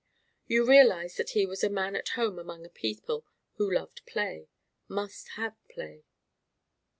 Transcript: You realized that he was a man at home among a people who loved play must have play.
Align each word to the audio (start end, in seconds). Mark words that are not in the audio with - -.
You 0.47 0.65
realized 0.65 1.17
that 1.17 1.29
he 1.37 1.45
was 1.45 1.63
a 1.63 1.69
man 1.69 1.95
at 1.95 2.09
home 2.17 2.39
among 2.39 2.65
a 2.65 2.69
people 2.69 3.23
who 3.57 3.71
loved 3.71 4.03
play 4.07 4.49
must 4.87 5.27
have 5.37 5.55
play. 5.69 6.05